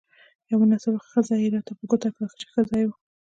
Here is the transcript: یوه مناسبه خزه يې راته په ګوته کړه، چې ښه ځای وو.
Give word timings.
یوه 0.51 0.61
مناسبه 0.63 0.99
خزه 1.09 1.35
يې 1.43 1.47
راته 1.53 1.71
په 1.77 1.83
ګوته 1.89 2.09
کړه، 2.15 2.27
چې 2.39 2.45
ښه 2.51 2.61
ځای 2.69 2.83
وو. 2.85 2.95